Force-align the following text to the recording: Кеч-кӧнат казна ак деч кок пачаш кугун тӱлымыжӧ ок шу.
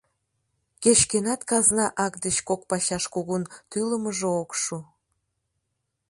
Кеч-кӧнат 0.83 1.41
казна 1.49 1.85
ак 2.05 2.13
деч 2.23 2.37
кок 2.47 2.61
пачаш 2.69 3.03
кугун 3.13 3.43
тӱлымыжӧ 3.71 4.29
ок 4.41 4.51
шу. 4.61 4.77